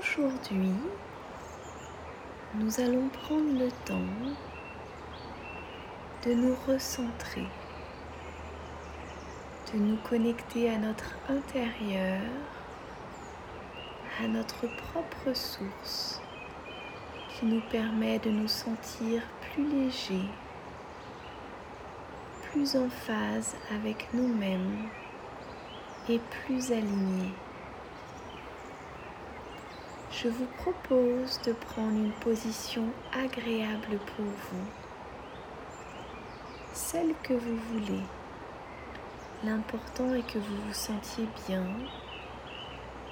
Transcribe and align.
Aujourd'hui, 0.00 0.72
nous 2.54 2.80
allons 2.80 3.08
prendre 3.08 3.58
le 3.58 3.70
temps 3.84 4.00
de 6.24 6.32
nous 6.32 6.56
recentrer, 6.66 7.46
de 9.74 9.78
nous 9.78 9.98
connecter 9.98 10.70
à 10.70 10.78
notre 10.78 11.16
intérieur, 11.28 12.22
à 14.22 14.28
notre 14.28 14.68
propre 14.68 15.34
source 15.34 16.22
qui 17.28 17.44
nous 17.44 17.62
permet 17.70 18.18
de 18.20 18.30
nous 18.30 18.48
sentir 18.48 19.22
plus 19.52 19.68
légers, 19.68 20.30
plus 22.50 22.74
en 22.74 22.88
phase 22.88 23.54
avec 23.74 24.08
nous-mêmes 24.14 24.88
et 26.08 26.20
plus 26.46 26.72
alignés. 26.72 27.34
Je 30.22 30.28
vous 30.28 30.48
propose 30.58 31.40
de 31.46 31.52
prendre 31.54 31.96
une 31.96 32.12
position 32.12 32.84
agréable 33.10 33.98
pour 34.04 34.26
vous, 34.26 34.66
celle 36.74 37.14
que 37.22 37.32
vous 37.32 37.56
voulez. 37.72 38.02
L'important 39.44 40.12
est 40.12 40.30
que 40.30 40.36
vous 40.38 40.56
vous 40.66 40.74
sentiez 40.74 41.26
bien, 41.46 41.64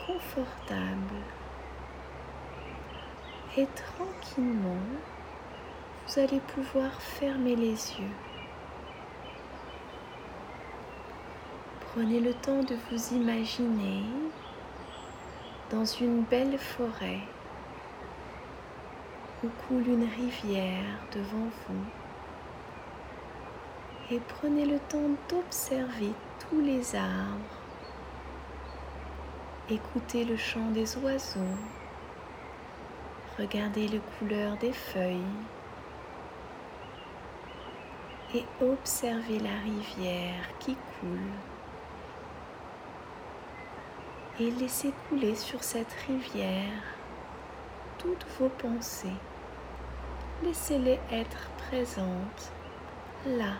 confortable 0.07 1.23
et 3.57 3.67
tranquillement, 3.69 4.85
vous 6.07 6.21
allez 6.21 6.41
pouvoir 6.41 7.01
fermer 7.01 7.57
les 7.57 7.71
yeux. 7.71 8.17
Prenez 11.81 12.21
le 12.21 12.35
temps 12.35 12.63
de 12.63 12.77
vous 12.91 13.15
imaginer 13.15 14.03
dans 15.71 15.85
une 15.85 16.23
belle 16.23 16.59
forêt 16.59 17.21
où 19.45 19.49
coule 19.67 19.87
une 19.87 20.09
rivière 20.09 20.99
devant 21.13 21.49
vous 21.67 21.85
et 24.11 24.21
prenez 24.21 24.65
le 24.65 24.79
temps 24.79 25.11
d'observer 25.29 26.13
tous 26.39 26.61
les 26.61 26.97
arbres, 26.97 27.59
écoutez 29.69 30.25
le 30.25 30.39
chant 30.39 30.71
des 30.71 30.97
oiseaux, 30.97 31.41
regardez 33.39 33.87
les 33.89 34.01
couleurs 34.19 34.57
des 34.57 34.73
feuilles. 34.73 35.37
Et 38.35 38.45
observez 38.61 39.39
la 39.39 39.57
rivière 39.65 40.59
qui 40.59 40.77
coule 41.01 41.58
et 44.41 44.51
laissez 44.53 44.93
couler 45.09 45.35
sur 45.35 45.63
cette 45.65 45.93
rivière 46.07 46.83
toutes 47.99 48.27
vos 48.39 48.49
pensées. 48.49 49.17
Laissez-les 50.45 51.01
être 51.11 51.51
présentes 51.69 52.53
là, 53.27 53.55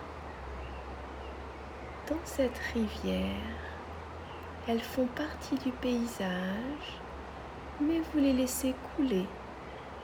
dans 2.09 2.25
cette 2.25 2.59
rivière. 2.73 3.57
Elles 4.69 4.81
font 4.81 5.07
partie 5.07 5.57
du 5.57 5.73
paysage, 5.73 7.01
mais 7.81 8.01
vous 8.01 8.21
les 8.21 8.33
laissez 8.33 8.75
couler 8.95 9.27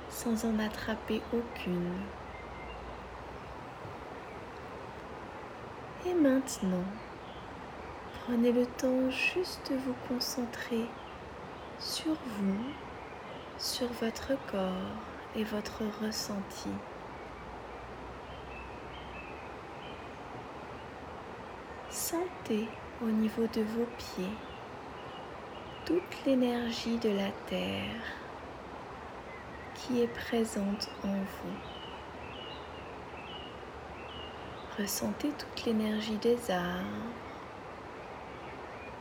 sans 0.09 0.45
en 0.45 0.59
attraper 0.59 1.21
aucune. 1.33 1.93
Et 6.07 6.15
maintenant, 6.15 6.85
Prenez 8.27 8.53
le 8.53 8.65
temps 8.65 9.11
juste 9.11 9.71
de 9.71 9.77
vous 9.77 9.95
concentrer 10.09 10.87
sur 11.79 12.15
vous, 12.15 12.65
sur 13.59 13.87
votre 14.01 14.33
corps 14.51 14.97
et 15.37 15.45
votre 15.45 15.83
ressenti. 16.03 16.71
Sentez 21.91 22.67
au 23.03 23.09
niveau 23.09 23.47
de 23.53 23.61
vos 23.61 23.87
pieds 23.99 24.33
toute 25.85 26.25
l'énergie 26.25 26.97
de 26.97 27.11
la 27.11 27.31
terre 27.47 28.01
qui 29.75 30.01
est 30.01 30.15
présente 30.15 30.89
en 31.05 31.13
vous. 31.13 31.59
Ressentez 34.79 35.29
toute 35.29 35.67
l'énergie 35.67 36.17
des 36.17 36.51
arbres 36.51 37.24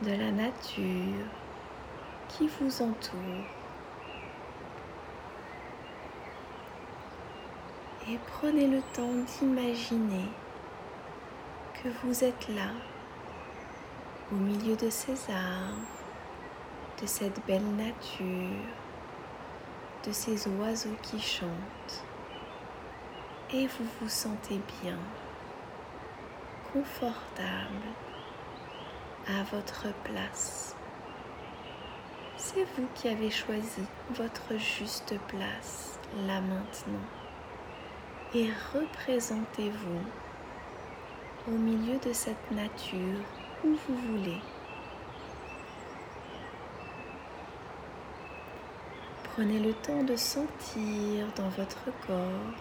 de 0.04 0.10
la 0.10 0.30
nature 0.30 1.26
qui 2.28 2.46
vous 2.60 2.82
entoure. 2.82 3.46
Et 8.10 8.18
prenez 8.26 8.66
le 8.66 8.82
temps 8.94 9.14
d'imaginer 9.14 10.28
que 11.82 11.88
vous 12.02 12.22
êtes 12.22 12.48
là, 12.48 12.72
au 14.30 14.34
milieu 14.34 14.76
de 14.76 14.90
ces 14.90 15.30
arbres, 15.32 15.88
de 17.00 17.06
cette 17.06 17.40
belle 17.46 17.74
nature, 17.76 18.68
de 20.06 20.12
ces 20.12 20.46
oiseaux 20.48 20.96
qui 21.02 21.18
chantent. 21.18 22.04
Et 23.54 23.66
vous 23.66 23.86
vous 24.00 24.08
sentez 24.08 24.60
bien, 24.82 24.98
confortable 26.72 28.03
à 29.28 29.42
votre 29.54 29.92
place. 30.04 30.76
C'est 32.36 32.64
vous 32.76 32.86
qui 32.94 33.08
avez 33.08 33.30
choisi 33.30 33.82
votre 34.10 34.56
juste 34.58 35.14
place 35.28 35.98
là 36.26 36.40
maintenant. 36.40 37.06
Et 38.34 38.48
représentez-vous 38.74 40.02
au 41.48 41.56
milieu 41.56 41.98
de 41.98 42.12
cette 42.12 42.50
nature 42.50 43.20
où 43.64 43.68
vous 43.68 43.96
voulez. 43.96 44.40
Prenez 49.22 49.58
le 49.58 49.72
temps 49.74 50.04
de 50.04 50.16
sentir 50.16 51.26
dans 51.36 51.48
votre 51.48 51.86
corps 52.06 52.54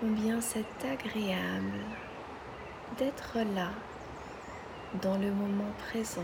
combien 0.00 0.40
c'est 0.40 0.64
agréable 0.84 1.80
d'être 2.96 3.36
là 3.54 3.70
dans 4.94 5.16
le 5.18 5.30
moment 5.30 5.72
présent 5.88 6.22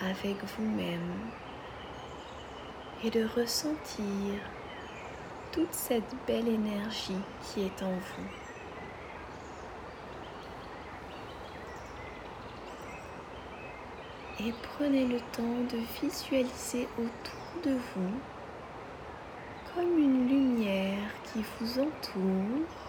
avec 0.00 0.36
vous-même 0.56 1.30
et 3.04 3.10
de 3.10 3.24
ressentir 3.36 4.40
toute 5.52 5.72
cette 5.72 6.14
belle 6.26 6.48
énergie 6.48 7.20
qui 7.42 7.62
est 7.62 7.82
en 7.82 7.92
vous. 7.92 8.28
Et 14.40 14.52
prenez 14.76 15.06
le 15.06 15.20
temps 15.32 15.42
de 15.72 15.78
visualiser 16.00 16.88
autour 16.96 17.62
de 17.64 17.72
vous 17.72 18.12
comme 19.74 19.98
une 19.98 20.28
lumière 20.28 21.12
qui 21.24 21.44
vous 21.60 21.80
entoure 21.80 22.87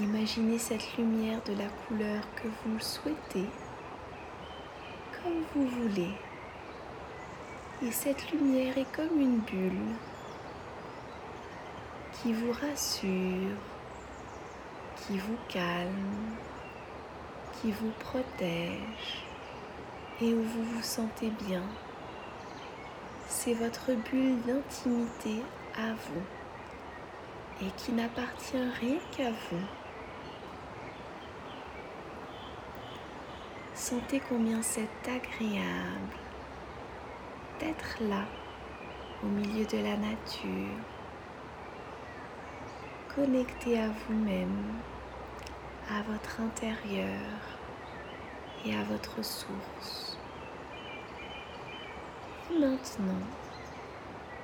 Imaginez 0.00 0.60
cette 0.60 0.96
lumière 0.96 1.40
de 1.44 1.54
la 1.54 1.66
couleur 1.66 2.22
que 2.36 2.46
vous 2.46 2.78
souhaitez, 2.78 3.48
comme 5.12 5.42
vous 5.52 5.66
voulez. 5.66 6.12
Et 7.82 7.90
cette 7.90 8.30
lumière 8.30 8.78
est 8.78 8.92
comme 8.94 9.20
une 9.20 9.38
bulle 9.38 9.96
qui 12.12 12.32
vous 12.32 12.52
rassure, 12.52 13.56
qui 14.94 15.18
vous 15.18 15.36
calme, 15.48 16.36
qui 17.60 17.72
vous 17.72 17.90
protège 17.98 19.24
et 20.20 20.32
où 20.32 20.42
vous 20.42 20.62
vous 20.62 20.82
sentez 20.82 21.32
bien. 21.48 21.64
C'est 23.26 23.54
votre 23.54 23.90
bulle 24.08 24.40
d'intimité 24.42 25.42
à 25.76 25.92
vous 25.92 27.66
et 27.66 27.70
qui 27.76 27.90
n'appartient 27.90 28.70
rien 28.80 28.98
qu'à 29.16 29.30
vous. 29.30 29.77
Sentez 33.88 34.20
combien 34.28 34.60
c'est 34.60 34.90
agréable 35.06 36.18
d'être 37.58 38.02
là, 38.02 38.24
au 39.22 39.28
milieu 39.28 39.64
de 39.64 39.78
la 39.78 39.96
nature, 39.96 40.76
connecté 43.14 43.80
à 43.80 43.88
vous-même, 43.88 44.74
à 45.88 46.02
votre 46.02 46.38
intérieur 46.42 47.32
et 48.66 48.76
à 48.76 48.82
votre 48.82 49.24
source. 49.24 50.18
maintenant, 52.50 53.24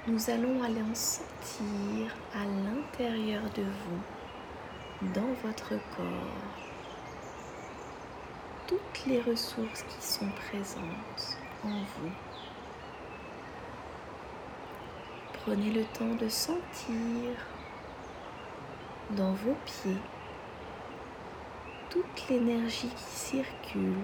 nous 0.07 0.31
allons 0.31 0.63
aller 0.63 0.81
en 0.81 0.95
sentir 0.95 2.17
à 2.33 2.47
l'intérieur 2.47 3.43
de 3.55 3.63
vous, 3.63 5.13
dans 5.13 5.35
votre 5.43 5.75
corps 5.95 6.64
toutes 8.67 9.07
les 9.07 9.21
ressources 9.21 9.83
qui 9.83 10.07
sont 10.07 10.29
présentes 10.49 11.39
en 11.65 11.69
vous. 11.69 12.13
Prenez 15.45 15.71
le 15.71 15.85
temps 15.85 16.15
de 16.15 16.29
sentir 16.29 17.37
dans 19.11 19.33
vos 19.33 19.57
pieds 19.67 19.99
toute 21.91 22.29
l'énergie 22.29 22.89
qui 22.89 23.05
circule, 23.05 24.03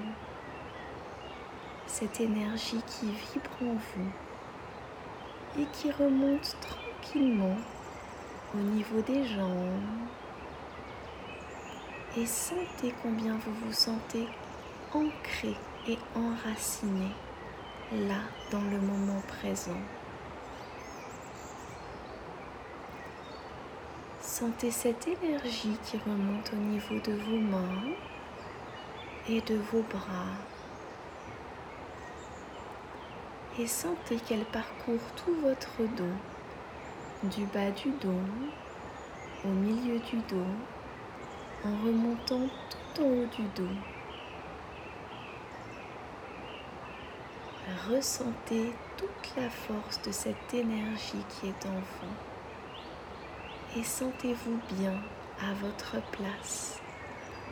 cette 1.86 2.20
énergie 2.20 2.82
qui 2.86 3.06
vibre 3.06 3.50
en 3.62 3.74
vous 3.74 5.60
et 5.60 5.66
qui 5.72 5.90
remonte 5.90 6.56
tranquillement 6.60 7.56
au 8.54 8.58
niveau 8.58 9.00
des 9.00 9.24
jambes. 9.24 9.80
Et 12.16 12.26
sentez 12.26 12.92
combien 13.02 13.34
vous 13.34 13.52
vous 13.64 13.72
sentez 13.72 14.26
ancré 14.92 15.54
et 15.86 15.98
enraciné 16.16 17.08
là 17.92 18.22
dans 18.50 18.62
le 18.62 18.78
moment 18.78 19.20
présent. 19.28 19.80
Sentez 24.20 24.70
cette 24.70 25.06
énergie 25.06 25.76
qui 25.84 25.96
remonte 25.98 26.52
au 26.52 26.56
niveau 26.56 26.98
de 27.00 27.12
vos 27.12 27.38
mains 27.38 27.92
et 29.28 29.40
de 29.42 29.56
vos 29.56 29.82
bras. 29.82 30.34
Et 33.58 33.66
sentez 33.66 34.16
qu'elle 34.16 34.44
parcourt 34.46 35.00
tout 35.16 35.34
votre 35.42 35.76
dos, 35.96 37.28
du 37.28 37.44
bas 37.46 37.70
du 37.70 37.90
dos 38.00 38.22
au 39.44 39.48
milieu 39.48 39.98
du 39.98 40.16
dos, 40.28 40.52
en 41.64 41.76
remontant 41.84 42.48
tout 42.70 43.02
en 43.02 43.06
haut 43.06 43.26
du 43.26 43.42
dos. 43.54 43.74
Ressentez 47.88 48.72
toute 48.96 49.36
la 49.36 49.48
force 49.48 50.02
de 50.02 50.12
cette 50.12 50.52
énergie 50.52 51.24
qui 51.28 51.48
est 51.48 51.66
en 51.66 51.74
vous 51.74 52.14
et 53.78 53.84
sentez-vous 53.84 54.58
bien 54.76 54.98
à 55.40 55.54
votre 55.54 56.02
place, 56.10 56.80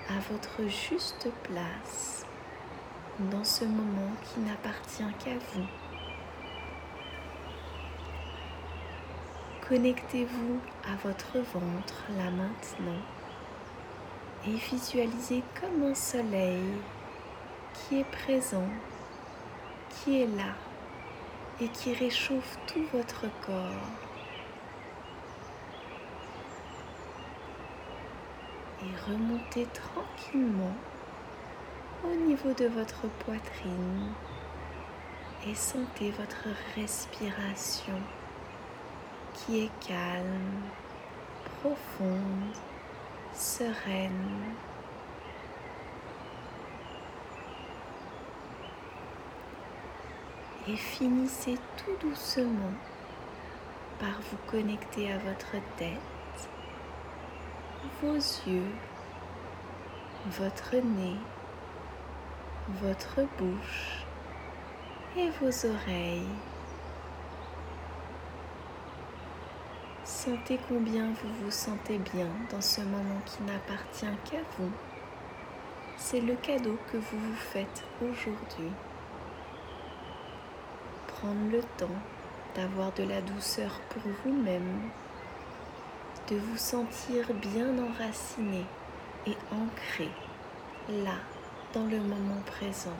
à 0.08 0.18
votre 0.32 0.68
juste 0.68 1.28
place, 1.44 2.26
dans 3.30 3.44
ce 3.44 3.64
moment 3.64 4.10
qui 4.24 4.40
n'appartient 4.40 5.14
qu'à 5.24 5.38
vous. 5.54 5.66
Connectez-vous 9.68 10.60
à 10.84 10.96
votre 11.06 11.38
ventre 11.38 12.04
là 12.16 12.30
maintenant 12.30 13.02
et 14.46 14.54
visualisez 14.54 15.42
comme 15.60 15.82
un 15.82 15.94
soleil 15.94 16.64
qui 17.74 18.00
est 18.00 18.10
présent, 18.10 18.68
qui 20.04 20.22
est 20.22 20.36
là 20.36 20.54
et 21.60 21.68
qui 21.68 21.94
réchauffe 21.94 22.58
tout 22.66 22.84
votre 22.92 23.26
corps. 23.44 24.08
et 28.82 29.10
remontez 29.10 29.66
tranquillement 29.66 30.74
au 32.04 32.14
niveau 32.14 32.52
de 32.52 32.66
votre 32.66 33.08
poitrine 33.24 34.12
et 35.46 35.54
sentez 35.54 36.10
votre 36.12 36.48
respiration 36.76 38.00
qui 39.34 39.64
est 39.64 39.70
calme, 39.86 40.62
profonde, 41.60 42.54
sereine. 43.34 44.54
Et 50.68 50.76
finissez 50.76 51.56
tout 51.78 52.06
doucement 52.06 52.74
par 53.98 54.20
vous 54.20 54.36
connecter 54.50 55.10
à 55.10 55.16
votre 55.18 55.52
tête 55.78 55.98
vos 58.02 58.14
yeux, 58.14 58.70
votre 60.26 60.76
nez, 60.76 61.16
votre 62.82 63.20
bouche 63.38 64.04
et 65.16 65.30
vos 65.40 65.66
oreilles. 65.66 66.28
Sentez 70.04 70.58
combien 70.68 71.06
vous 71.06 71.44
vous 71.44 71.50
sentez 71.50 71.98
bien 71.98 72.28
dans 72.50 72.60
ce 72.60 72.82
moment 72.82 73.20
qui 73.24 73.42
n'appartient 73.42 74.30
qu'à 74.30 74.42
vous. 74.58 74.70
C'est 75.96 76.20
le 76.20 76.34
cadeau 76.34 76.76
que 76.92 76.98
vous 76.98 77.18
vous 77.18 77.36
faites 77.36 77.84
aujourd'hui. 78.02 78.72
Prendre 81.20 81.50
le 81.50 81.62
temps 81.76 81.98
d'avoir 82.54 82.92
de 82.92 83.02
la 83.02 83.20
douceur 83.20 83.80
pour 83.90 84.02
vous-même 84.24 84.90
de 86.30 86.36
vous 86.36 86.56
sentir 86.56 87.32
bien 87.34 87.76
enraciné 87.78 88.64
et 89.26 89.36
ancré 89.50 90.10
là, 90.88 91.16
dans 91.72 91.86
le 91.86 91.98
moment 91.98 92.40
présent. 92.46 92.96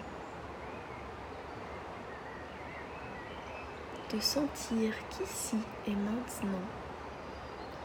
De 4.13 4.19
sentir 4.19 4.95
qu'ici 5.11 5.59
et 5.87 5.95
maintenant, 5.95 6.67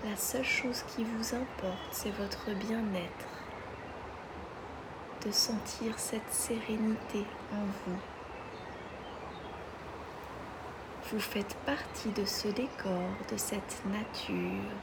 la 0.03 0.15
seule 0.15 0.45
chose 0.45 0.83
qui 0.95 1.03
vous 1.03 1.35
importe, 1.35 1.89
c'est 1.91 2.11
votre 2.11 2.51
bien-être. 2.55 3.27
De 5.25 5.31
sentir 5.31 5.99
cette 5.99 6.31
sérénité 6.31 7.25
en 7.51 7.65
vous. 7.85 8.12
Vous 11.13 11.19
faites 11.19 11.55
partie 11.63 12.09
de 12.09 12.25
ce 12.25 12.47
décor, 12.47 13.07
de 13.31 13.37
cette 13.37 13.83
nature 13.85 14.73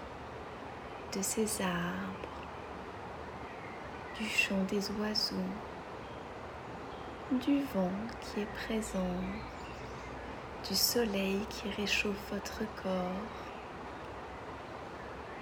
de 1.12 1.22
ces 1.22 1.60
arbres, 1.60 2.28
du 4.16 4.24
chant 4.28 4.62
des 4.68 4.92
oiseaux, 4.92 5.34
du 7.32 7.62
vent 7.74 7.90
qui 8.20 8.42
est 8.42 8.68
présent, 8.68 9.16
du 10.68 10.76
soleil 10.76 11.40
qui 11.48 11.68
réchauffe 11.70 12.32
votre 12.32 12.60
corps 12.80 13.26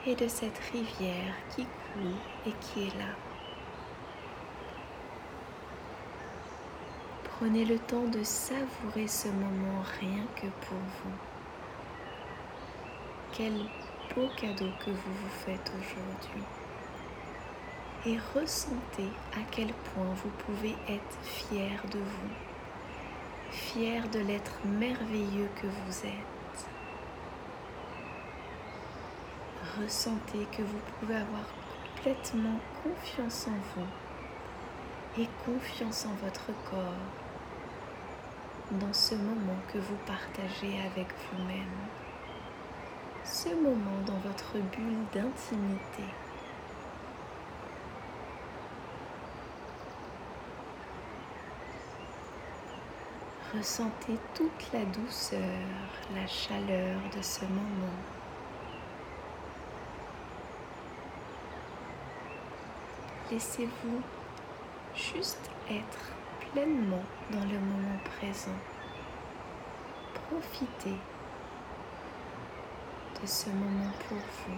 et 0.07 0.15
de 0.15 0.27
cette 0.27 0.59
rivière 0.73 1.35
qui 1.55 1.65
coule 1.65 2.15
et 2.47 2.53
qui 2.63 2.85
est 2.85 2.99
là. 2.99 3.28
Prenez 7.39 7.65
le 7.65 7.79
temps 7.79 8.09
de 8.09 8.25
savourer 8.25 9.07
ce 9.07 9.29
moment 9.29 9.85
rien 10.01 10.25
que 10.35 10.49
pour 10.67 10.77
vous. 10.77 11.13
Quel 13.33 13.53
beau 14.13 14.27
cadeau 14.37 14.71
que 14.85 14.91
vous 14.91 15.13
vous 15.13 15.31
faites 15.47 15.73
aujourd'hui. 15.79 16.43
Et 18.07 18.19
ressentez 18.35 19.09
à 19.35 19.43
quel 19.53 19.69
point 19.69 20.13
vous 20.17 20.31
pouvez 20.47 20.75
être 20.89 21.19
fier 21.23 21.81
de 21.93 22.01
vous, 22.01 23.53
fier 23.53 24.09
de 24.09 24.19
l'être 24.19 24.59
merveilleux 24.65 25.49
que 25.63 25.69
vous 25.69 26.07
êtes. 26.07 26.67
Ressentez 29.81 30.45
que 30.57 30.63
vous 30.63 30.81
pouvez 30.99 31.15
avoir 31.15 31.47
complètement 31.95 32.59
confiance 32.83 33.47
en 33.47 33.77
vous 33.77 35.23
et 35.23 35.29
confiance 35.45 36.05
en 36.05 36.15
votre 36.25 36.47
corps 36.69 37.28
dans 38.73 38.93
ce 38.93 39.15
moment 39.15 39.59
que 39.73 39.79
vous 39.79 39.97
partagez 40.07 40.79
avec 40.93 41.09
vous-même 41.33 41.89
ce 43.25 43.51
moment 43.51 44.01
dans 44.07 44.19
votre 44.19 44.55
bulle 44.55 45.05
d'intimité. 45.13 46.05
Ressentez 53.55 54.19
toute 54.35 54.73
la 54.73 54.85
douceur, 54.87 55.39
la 56.15 56.27
chaleur 56.27 56.99
de 57.17 57.23
ce 57.23 57.45
moment. 57.45 57.99
Laissez-vous 63.31 64.03
juste 64.95 65.51
être 65.71 66.13
pleinement 66.53 67.03
dans 67.31 67.41
le 67.41 67.59
moment 67.59 67.99
présent. 68.17 68.51
Profitez 70.15 70.97
de 73.21 73.27
ce 73.27 73.51
moment 73.51 73.93
pour 74.09 74.19
vous. 74.19 74.55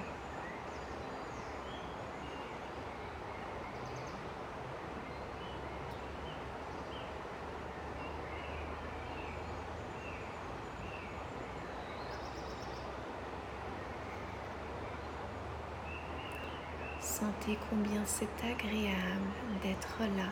Sentez 17.00 17.58
combien 17.68 18.02
c'est 18.06 18.24
agréable 18.44 19.30
d'être 19.62 19.98
là, 20.16 20.30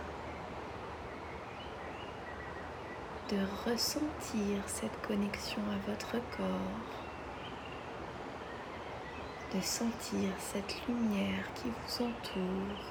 de 3.31 3.71
ressentir 3.71 4.63
cette 4.67 5.01
connexion 5.07 5.63
à 5.71 5.91
votre 5.91 6.13
corps 6.37 6.99
de 9.55 9.61
sentir 9.63 10.31
cette 10.39 10.87
lumière 10.87 11.45
qui 11.55 11.69
vous 11.71 12.05
entoure, 12.05 12.85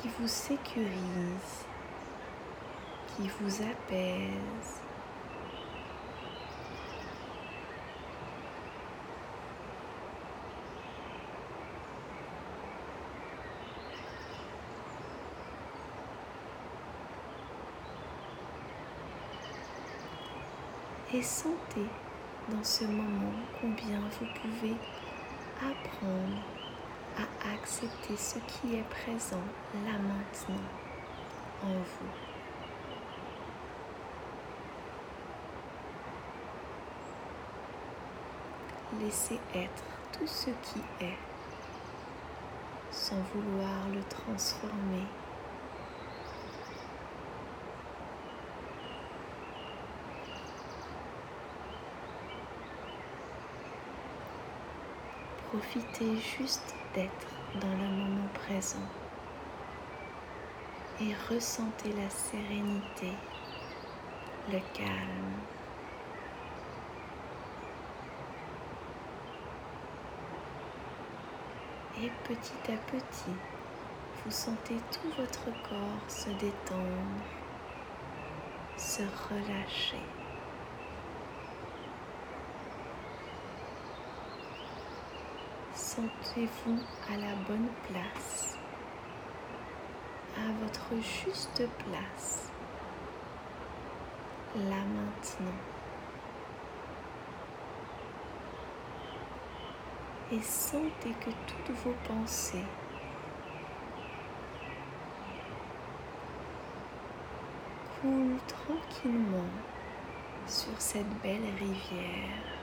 qui 0.00 0.08
vous 0.18 0.28
sécurise, 0.28 1.64
qui 3.16 3.28
vous 3.40 3.62
apaise. 3.62 4.83
Et 21.14 21.22
sentez 21.22 21.86
dans 22.48 22.64
ce 22.64 22.82
moment 22.86 23.32
combien 23.60 24.00
vous 24.00 24.26
pouvez 24.34 24.74
apprendre 25.60 26.42
à 27.16 27.52
accepter 27.54 28.16
ce 28.16 28.40
qui 28.40 28.74
est 28.74 28.88
présent 28.90 29.44
là 29.86 29.92
maintenant 29.92 30.60
en 31.62 31.68
vous. 31.68 32.10
Laissez 39.00 39.38
être 39.54 39.84
tout 40.18 40.26
ce 40.26 40.50
qui 40.50 40.80
est 41.00 41.18
sans 42.90 43.22
vouloir 43.32 43.88
le 43.94 44.02
transformer 44.02 45.06
Profitez 55.64 56.16
juste 56.16 56.74
d'être 56.94 57.26
dans 57.60 57.70
le 57.70 57.88
moment 57.88 58.28
présent 58.34 58.86
et 61.00 61.12
ressentez 61.28 61.92
la 61.92 62.08
sérénité, 62.10 63.12
le 64.48 64.58
calme. 64.72 65.32
Et 72.02 72.10
petit 72.24 72.72
à 72.72 72.76
petit, 72.76 73.36
vous 74.24 74.30
sentez 74.30 74.76
tout 74.92 75.10
votre 75.16 75.46
corps 75.68 76.08
se 76.08 76.30
détendre, 76.30 77.22
se 78.76 79.02
relâcher. 79.02 80.23
Sentez-vous 85.94 86.80
à 87.08 87.16
la 87.16 87.36
bonne 87.46 87.68
place, 87.88 88.58
à 90.36 90.50
votre 90.60 91.00
juste 91.00 91.62
place, 91.78 92.50
là 94.56 94.74
maintenant. 94.74 95.54
Et 100.32 100.42
sentez 100.42 101.12
que 101.20 101.30
toutes 101.46 101.76
vos 101.84 101.94
pensées 102.08 102.64
coulent 108.00 108.40
tranquillement 108.48 109.50
sur 110.48 110.74
cette 110.80 111.22
belle 111.22 111.54
rivière. 111.60 112.53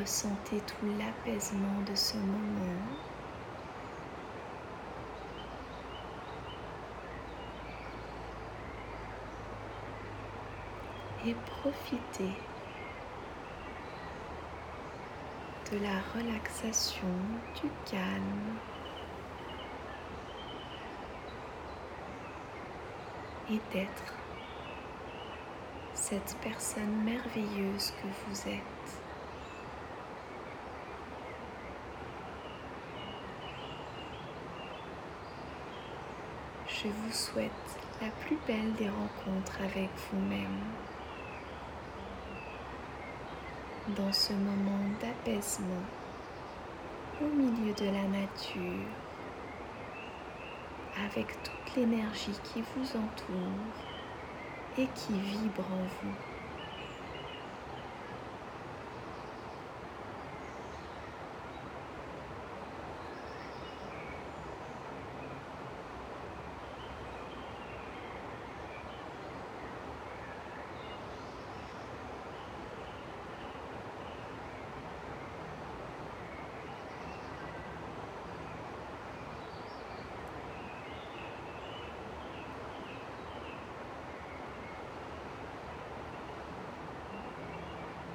Ressentez 0.00 0.60
tout 0.60 0.86
l'apaisement 0.98 1.82
de 1.86 1.94
ce 1.94 2.16
moment. 2.16 2.80
Et 11.26 11.34
profitez 11.34 12.32
de 15.70 15.78
la 15.82 16.00
relaxation, 16.14 17.06
du 17.56 17.68
calme 17.90 18.56
et 23.50 23.60
d'être 23.70 24.14
cette 25.92 26.38
personne 26.40 27.04
merveilleuse 27.04 27.90
que 27.90 28.06
vous 28.26 28.48
êtes. 28.48 29.09
Je 36.82 36.88
vous 36.88 37.12
souhaite 37.12 37.50
la 38.00 38.08
plus 38.24 38.38
belle 38.46 38.72
des 38.74 38.88
rencontres 38.88 39.60
avec 39.60 39.90
vous-même. 40.10 40.60
Dans 43.96 44.12
ce 44.12 44.32
moment 44.32 44.80
d'apaisement 45.00 45.84
au 47.20 47.26
milieu 47.26 47.74
de 47.74 47.84
la 47.84 48.04
nature, 48.04 48.86
avec 51.06 51.26
toute 51.42 51.76
l'énergie 51.76 52.38
qui 52.44 52.62
vous 52.62 52.96
entoure 52.96 53.74
et 54.78 54.86
qui 54.94 55.12
vibre 55.12 55.66
en 55.70 55.82
vous. 55.82 56.29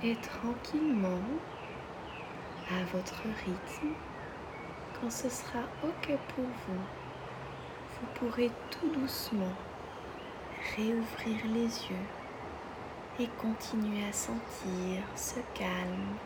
Et 0.05 0.15
tranquillement, 0.17 1.19
à 2.69 2.95
votre 2.95 3.23
rythme, 3.23 3.93
quand 4.93 5.09
ce 5.09 5.27
sera 5.29 5.61
OK 5.83 6.15
pour 6.35 6.43
vous, 6.43 6.81
vous 7.89 8.07
pourrez 8.13 8.51
tout 8.69 8.87
doucement 8.89 9.55
réouvrir 10.75 11.37
les 11.47 11.89
yeux 11.89 12.07
et 13.19 13.27
continuer 13.41 14.05
à 14.07 14.13
sentir 14.13 15.01
ce 15.15 15.39
calme, 15.55 16.17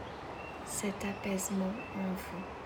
cet 0.65 1.05
apaisement 1.05 1.74
en 1.95 2.09
vous. 2.09 2.59